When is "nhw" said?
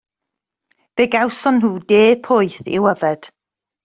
1.65-1.71